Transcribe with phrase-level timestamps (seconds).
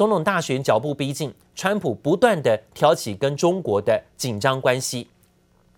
[0.00, 5.06] 总统大选脚步逼近，川普不断地挑起跟中国的紧张关系。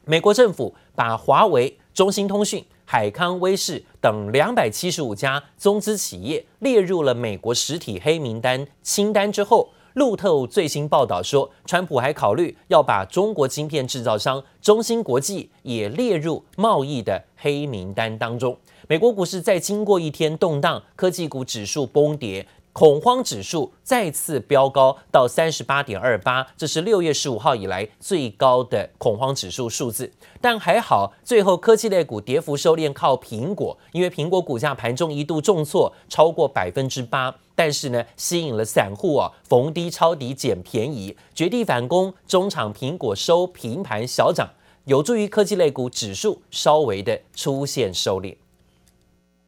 [0.05, 18.57] 美国政府把华为、中兴通讯、海康威视等两百七十五家中资企业列入了美国实体黑名单清单之后，路透最新报道说，川普还考虑要把中国晶片制造商中芯国际也列入贸易的黑名单当中。
[18.89, 22.47] 美国股市在经过一天动荡，科技股指数崩跌。
[22.73, 30.11] 恐慌指数再次飙高到三十八点二八，这是六月十五号以来最高的恐慌指数数字。
[30.41, 44.49] 但还好，最后科技类股跌幅收敛，靠苹果，因为苹果股价盘中一度重挫超过百分之八，但是呢，吸引了散户啊逢低抄底捡便宜，绝地反攻，中场苹果收平盘小涨，
[44.87, 48.35] 有助于科技类股指数稍微的出现收敛。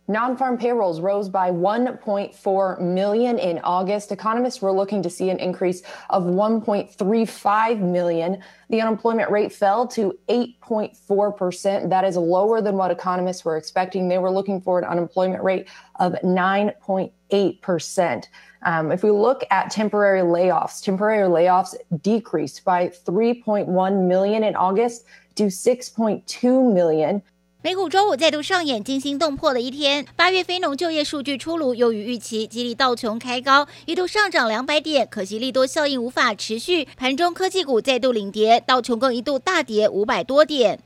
[0.06, 4.12] Non-farm payrolls rose by 1.4 million in August.
[4.12, 8.42] Economists were looking to see an increase of 1.35 million.
[8.68, 11.88] The unemployment rate fell to 8.4%.
[11.88, 14.09] That is lower than what economists were expecting.
[14.09, 15.68] They were looking for an unemployment rate
[16.01, 18.24] of 9.8%.
[18.64, 25.07] Um, if we look at temporary layoffs, temporary layoffs decreased by 3.1 million in August
[25.36, 27.23] to 6.2 million.
[27.65, 30.04] 美股周五再度上演惊心动魄的一天。
[30.16, 35.09] 八月非农就业数据出炉，优于预期，激励道琼开高，一度上涨两百点。
[35.10, 40.79] 可惜利多效应无法持续，盘中科技股再度领跌，道琼更一度大跌五百多点。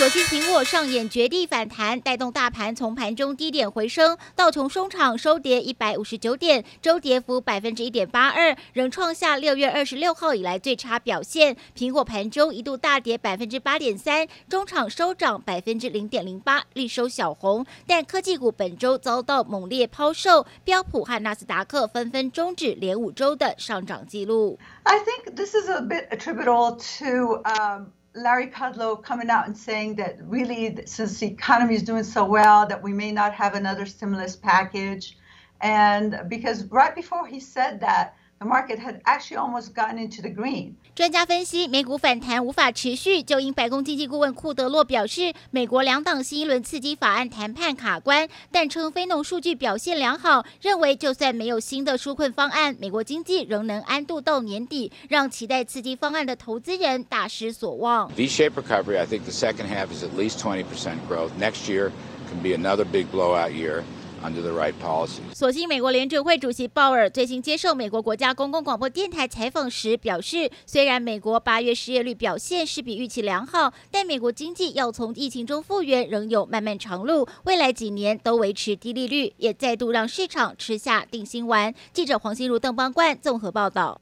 [0.00, 4.16] 所幸苹果上演绝地反弹，带动大盘从盘中低点回升。
[4.34, 11.54] 道琼收场收跌一百五十九点，周跌幅百分之一点八二，仍创下六月二十六号以来最差表现。
[11.76, 17.66] 苹果盘中一度大跌百分之八点三，中场收涨百分之零点零八，力收小红。
[17.86, 24.58] 但科技股本周遭到猛烈抛售，标普和纳斯达克纷纷终止连五周的上涨记录。
[24.84, 30.16] I think this is a bit attributable to, um Larry Kudlow coming out and saying that
[30.22, 34.36] really, since the economy is doing so well, that we may not have another stimulus
[34.36, 35.16] package.
[35.60, 40.30] And because right before he said that, The market had actually almost gotten into the
[40.30, 40.72] green.
[40.94, 58.10] 专家分析，美股反弹无法持续，就因白宫经济顾问库德洛表示，美国两党新一轮刺激法案谈判卡关，但称非农数据表现良好，认为就算没有新的纾困方案，美国经济仍能安度到年底，让期待刺激方案的投资人大失所望。
[58.16, 60.64] V-shaped recovery, I think the second half is at least 20%
[61.06, 61.28] growth.
[61.38, 61.90] Next year
[62.30, 63.82] can be another big blowout year.
[64.22, 65.20] Under the right policy.
[65.34, 81.74] 所幸美国联准会主席鲍尔最新接受美国国家公共广播电台采访时表示，虽然美国八月失业率表现是比预期良好，但美国经济要从疫情中复原仍有漫漫长路，未来几年都维持低利率，也再度让市场吃下定心丸。
[81.94, 84.00] 记者黄心如、邓邦冠综合报道。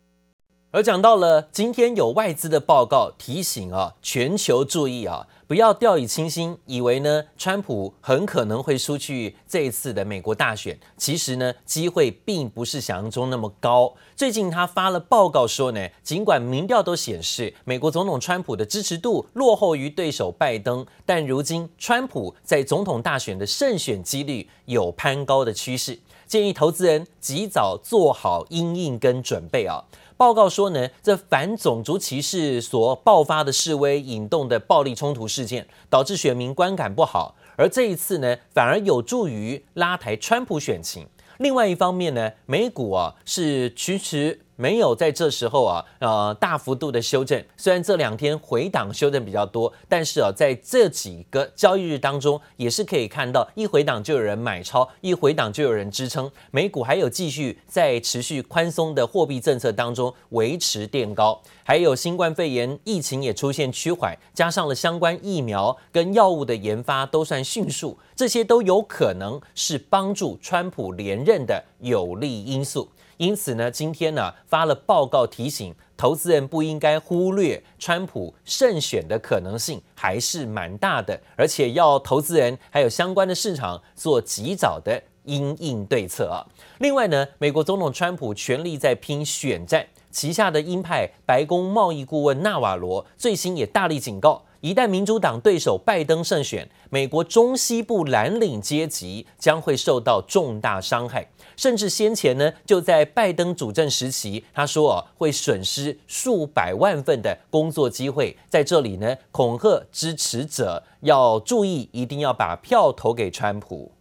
[0.71, 10.79] 而讲到了今天有外资的报告提醒啊，全球注意啊，不要掉以轻心，以为呢川普很可能会输去这一次的美国大选。
[10.99, 13.95] 其实呢，机会并不是想象中那么高。
[14.15, 29.83] 最近他发了报告说呢，尽管民调都显示美国总统川普的支持度落后于对手拜登，但如今川普在总统大选的胜选几率有攀高的趋势，建议投资人及早做好因应跟准备啊。
[30.19, 41.07] 报告说呢，这反种族歧视所爆发的示威引动的暴力冲突事件，导致选民观感不好，而这一次呢，反而有助于拉抬川普选情。
[41.39, 44.41] 另外一方面呢，美股啊是迟迟。
[44.61, 47.41] 没有在这时候啊，呃，大幅度的修正。
[47.57, 56.29] 虽然这两天回档修正比较多，但是啊，在这几个交易日当中，也是可以看到一回档就有人买超，一回档就有人支撑。
[56.51, 72.89] 美股还有继续在持续宽松的货币政策当中维持垫高，还有新冠肺炎疫情也出现趋缓，加上了相关疫苗跟药物的研发都算迅速，这些都有可能是帮助川普连任的有利因素。
[73.19, 86.47] 因此呢，今天呢发了报告提醒投资人不应该忽略川普胜选的可能性还是蛮大的，而且要投资人还有相关的市场做及早的因应对策啊。
[86.79, 101.29] 另外呢，美国总统川普全力在拼选战，旗下的鹰派白宫贸易顾问纳瓦罗最新也大力警告，一旦民主党对手拜登胜选，美国中西部蓝领阶级将会受到重大伤害。
[101.57, 108.37] 甚至先前呢，就在拜登主政时期，他说哦，会损失数百万份的工作机会。
[108.49, 113.93] 在这里呢，恐吓支持者要注意，一定要把票投给川普。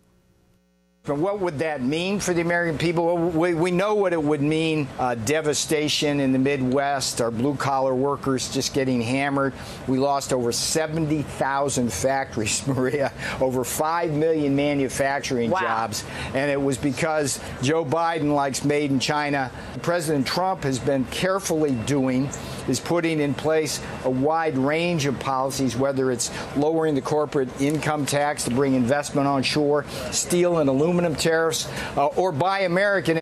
[1.15, 3.15] What would that mean for the American people?
[3.17, 7.95] We, we know what it would mean uh, devastation in the Midwest, our blue collar
[7.95, 9.53] workers just getting hammered.
[9.87, 15.59] We lost over 70,000 factories, Maria, over 5 million manufacturing wow.
[15.59, 16.03] jobs.
[16.33, 19.51] And it was because Joe Biden likes made in China.
[19.81, 22.29] President Trump has been carefully doing
[22.67, 28.05] is putting in place a wide range of policies, whether it's lowering the corporate income
[28.05, 33.19] tax to bring investment onshore, steel and aluminum tariffs, uh, or buy American.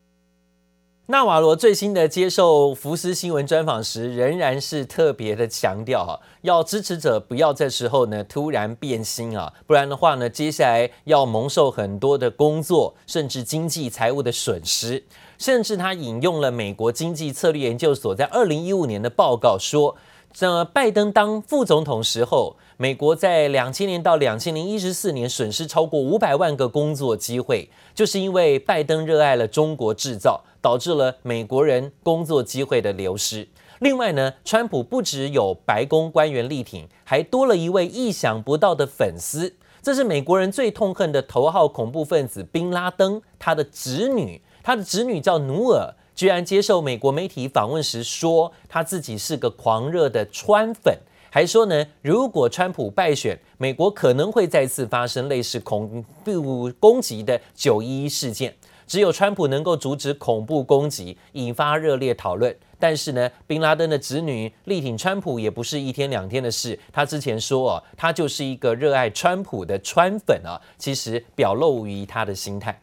[1.08, 15.04] 纳瓦罗最新的接受福斯新闻专访时，仍然是特别的强调哈，要支持者不要这时候呢突然变心啊，不然的话呢，接下来要蒙受很多的工作，甚至经济财务的损失。
[15.38, 19.96] 甚至他引用了美国经济策略研究所在二零一五年的报告说，
[20.34, 33.48] 这拜登当副总统时候，美国在两千年到两千零一十四年损失超过五百万个工作机会，就是因为拜登热爱了中国制造，导致了美国人工作机会的流失。
[33.80, 44.42] 另外呢，川普不只有白宫官员力挺，还多了一位意想不到的粉丝，这是美国人最痛恨的头号恐怖分子宾拉登，他的侄女。
[44.66, 50.98] 他的侄女叫努尔，居然接受美国媒体访问时说，他自己是个狂热的川粉，
[51.30, 58.56] 还说呢，如果川普败选，美国可能会再次发生类似恐怖攻击的九一一事件，
[58.88, 62.58] 只有川普能够阻止恐怖攻击，引发热烈讨论。
[62.80, 72.82] 但是呢，宾拉登的侄女力挺川普也不是一天两天的事，他之前说哦，他就是一个热爱川普的川粉啊，其实表露于他的心态。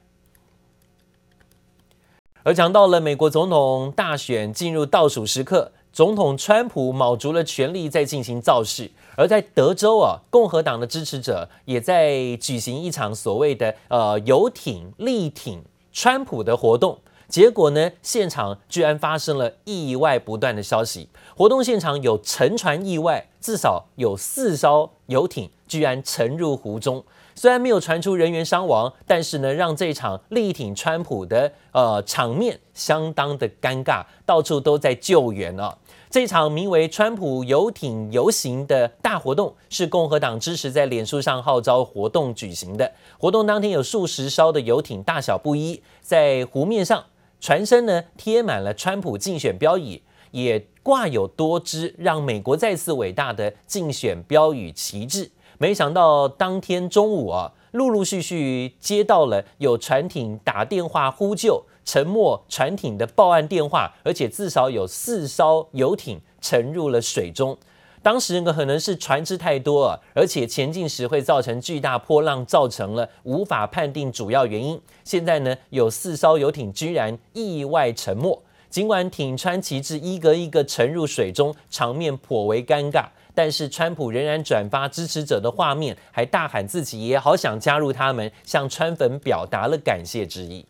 [2.44, 8.91] 而讲到了美国总统大选进入倒数时刻，总统川普卯足了全力在进行造势。
[9.17, 15.62] 而在德州啊，共和党的支持者也在举行一场所谓的呃游艇力挺
[15.93, 16.99] 川普的活动。
[17.29, 21.09] 结果呢，现场居然发生了意外不断的消息。
[21.37, 27.05] 活动现场有沉船意外，至少有四艘游艇居然沉入湖中。
[27.35, 35.79] 虽然没有传出人员伤亡，但是呢，让这场力挺川普的呃场面相当的尴尬，到处都在救援啊。
[36.11, 42.93] 这场名为“川普游艇游行”的大活动，是共和党支持在脸书上号召活动举行的。
[43.17, 47.06] 活动当天有数十艘的游艇，大小不一，在湖面上，
[47.41, 55.31] 船身呢贴满了川普竞选标语，也挂有多支让美国再次伟大的竞选标语旗帜。
[55.58, 67.56] 没想到当天中午啊，陆陆续续接到了有船艇打电话呼救、沉没船艇的报案电话，而且至少有四艘游艇沉入了水中。
[68.02, 74.81] 当时呢，可能是船只太多啊，而且前进时会造成巨大波浪，造成了无法判定主要原因。
[75.05, 78.43] 现在呢，有四艘游艇居然意外沉没，
[78.73, 83.05] 尽管挺川旗帜一个一个沉入水中，场面颇为尴尬。
[83.35, 90.65] 但是川普仍然转发支持者的画面，还大喊自己也好想加入他们，向川粉表达了感谢之意。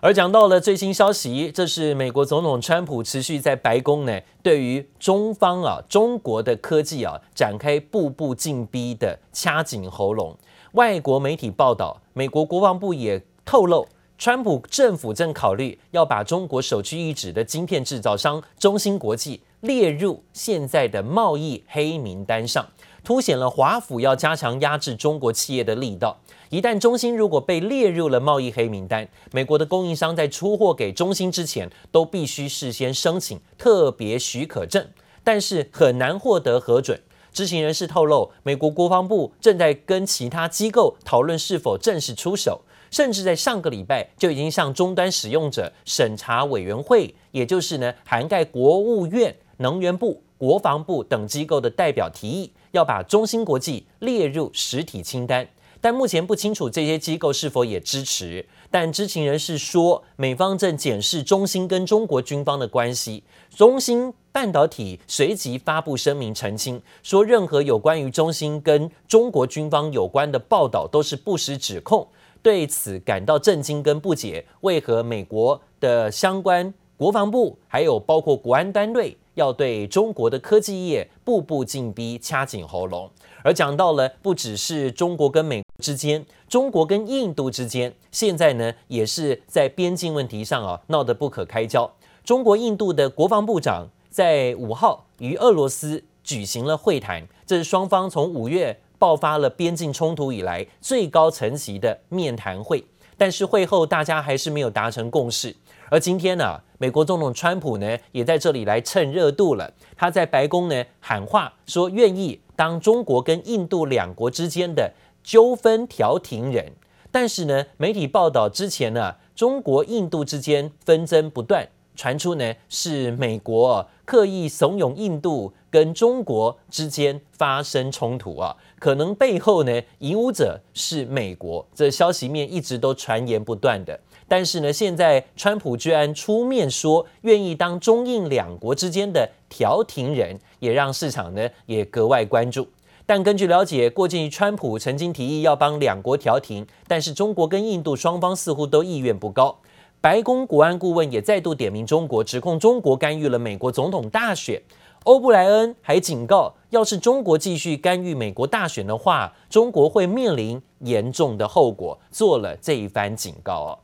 [0.00, 10.36] 而讲到了最新消息，这是美国总统川普持续在白宫呢，对于中方啊、中国的科技啊展开步步进逼的掐紧喉咙。
[10.74, 19.40] 外国媒体报道，美国国防部也透露，川普政府正考虑要把中国首屈一指的晶片制造商中芯国际。
[19.60, 22.64] 列入现在的贸易黑名单上，
[23.02, 26.16] 凸显了华府要加强压制中国企业的力道。
[26.48, 34.86] 一旦中芯如果被列入了贸易黑名单，美国的供应商在出货给中芯之前，都必须事先申请特别许可证，
[35.24, 37.00] 但是很难获得核准。
[37.32, 42.62] 知情人士透露，美国国防部正在跟其他机构讨论是否正式出手。
[42.90, 55.46] 甚至在上个礼拜就已经向终端使用者审查委员会，也就是呢，涵盖国务院、能源部、国防部等机构的代表提议，要把中芯国际列入实体清单。
[55.80, 58.44] 但目前不清楚这些机构是否也支持。
[58.68, 63.22] 但知情人士说，美方正检视中芯跟中国军方的关系。
[63.54, 72.06] 中芯半导体随即发布声明澄清，说任何有关于中芯跟中国军方有关的报道都是不实指控。
[72.42, 83.10] 对此感到震惊跟不解，为何美国的相关国防部还有包括国安单位要对中国的科技业步步进逼、掐紧喉咙？
[83.44, 91.90] 而讲到了不只是中国跟美国之间，中国跟印度之间，现在呢也是在边境问题上啊闹得不可开交。
[92.24, 102.84] 中国印度的国防部长在五号与俄罗斯举行了会谈，这是双方从五月爆发了边境冲突以来最高层级的面谈会，
[103.16, 105.54] 但是会后大家还是没有达成共识。
[105.90, 109.72] 而今天呢、美国总统川普呢也在这里来蹭热度了。
[109.96, 116.72] 他在白宫呢喊话说，愿意当中国跟印度两国之间的纠纷调停人。
[117.10, 121.66] 但是呢，媒体报道之前呢，中国印度之间纷争不断，
[121.98, 131.66] 传出呢是美国刻意怂恿印度跟中国之间发生冲突啊，可能背后呢引武者是美国。
[131.74, 133.98] 这消息面一直都传言不断的。
[134.28, 142.68] 但是呢，现在川普居然出面说愿意当中印两国之间的调停人，也让市场呢也格外关注。
[143.04, 149.58] 但根据了解，过去川普曾经提议要帮两国调停，但是中国跟印度双方似乎都意愿不高。
[150.00, 154.62] 白宫国安顾问也再度点名中国，指控中国干预了美国总统大选。
[155.04, 163.78] 欧布莱恩还警告，要是中国继续干预美国大选的话，中国会面临严重的后果，做了这一番警告哦。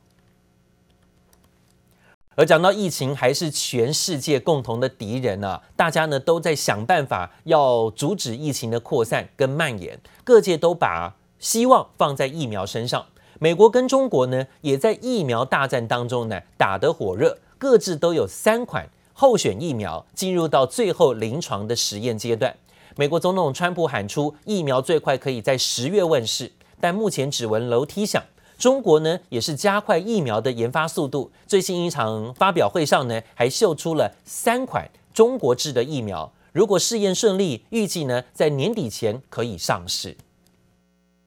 [2.35, 5.61] 而讲到疫情，还是全世界共同的敌人啊！
[5.75, 13.05] 大家呢都在想办法要阻止疫情的扩散跟蔓延，各界都把希望放在疫苗身上。
[13.39, 22.55] 美国跟中国呢也在疫苗大战当中呢打得火热，各自都有三款候选疫苗进入到最后临床的实验阶段。
[22.95, 26.49] 美国总统川普喊出疫苗最快可以在十月问世，
[26.79, 28.23] 但目前只闻楼梯响。
[28.57, 40.15] 中国呢也是加快疫苗的研发速度，最新一场发表会上呢还秀出了三款中国制的疫苗，如果试验顺利，预计呢在年底前可以上市。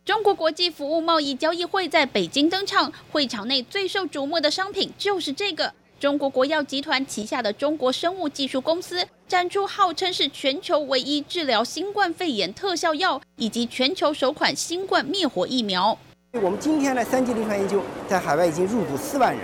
[0.08, 15.98] 中国国际服务贸易交易会在北京登场，会场内最受瞩目的商品就是这个中国国药集团旗下的中国生物技术公司展出号称是全球唯一治疗新冠肺炎特效药，以及全球首款新冠灭活疫苗。
[16.32, 19.42] 我们今天的三期临床研究在海外已经入组四万人，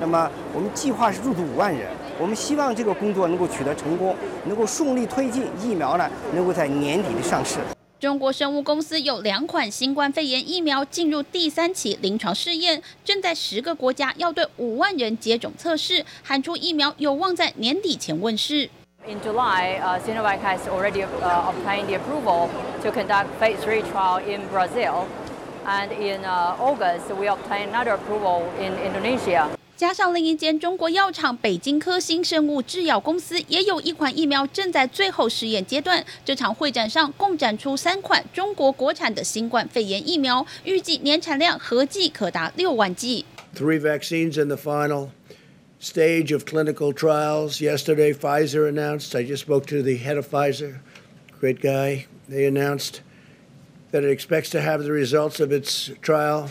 [0.00, 1.88] 那么我们计划是入组五万人。
[2.18, 7.58] 我们希望这个工作能够取得成功，能够顺利推进疫苗呢，能够在年底的上市。
[8.00, 18.70] 中国生物公司有两款新冠肺炎疫苗进入第三期临床试验，正在十个国家要对五万人接种测试，喊出疫苗有望在年底前问世。
[19.06, 22.48] In July, uh, Sinovac has already uh, obtained the approval
[22.82, 25.04] to conduct phase three trial in Brazil.
[25.66, 29.59] And in August, we obtain another approval in Indonesia.
[29.79, 36.05] 加上另一间中国药厂北京科兴生物制药公司也有一款疫苗正在最后试验阶段。
[36.23, 43.25] 这场会展上共展出三款中国国产的新冠肺炎疫苗，预计年产量合计可达六万剂。
[43.53, 45.09] Three vaccines in the final
[45.81, 47.61] stage of clinical trials.
[47.61, 49.17] Yesterday, Pfizer announced.
[49.17, 50.79] I just spoke to the head of Pfizer,
[51.39, 52.05] great guy.
[52.29, 53.01] They announced.
[53.91, 56.49] That it expects to have the results of its trial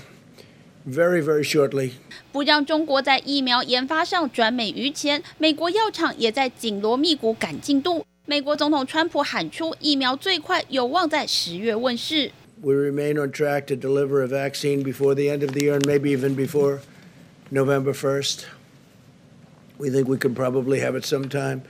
[0.89, 1.93] very, very shortly.
[2.33, 8.05] 不让中国在疫苗研发上转美于前，美国药厂也在紧锣密鼓赶进度。
[8.27, 12.33] 美国总统川普喊出，疫苗最快有望在十月问世。
[12.63, 16.17] We remain on track to deliver a vaccine before the end of the year, and maybe
[16.17, 16.81] even before
[17.51, 18.45] November 1st.
[19.77, 21.63] We think we could probably have it sometime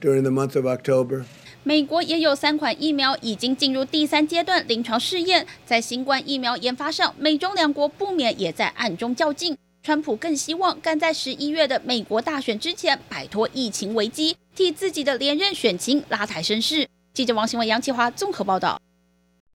[0.00, 1.26] during the month of October.
[1.67, 9.57] 美国也有三款疫苗已经进入第三阶段临床试验，在新冠疫苗研发上，美中两国不免也在暗中较劲。
[9.81, 16.87] 川普更希望赶在十一月的美国大选之前摆脱疫情危机，替自己的连任选情拉抬声势。
[17.15, 18.79] 记者王新文、杨启华综合报道。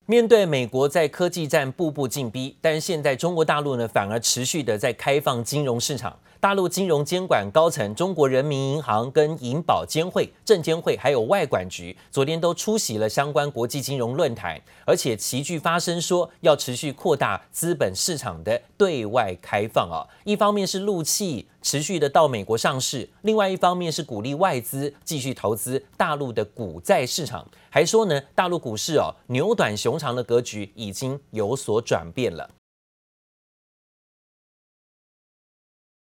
[0.07, 6.19] 面对美国在科技战步步进逼，但是现在中国大陆呢，反而持续的在开放金融市场。
[6.41, 20.01] 大陆金融监管高层，中国人民银行、跟银保监会、证监会还有外管局，昨天都出席了相关国际金融论坛，而且齐聚发声说要持续扩大资本市场的对外开放啊。
[20.25, 32.49] 一方面是陆企持续的到美国上市，另外一方面是鼓励外资继续投资大陆的股债市场，还说呢，大陆股市哦，牛短熊长的格局已经有所转变了。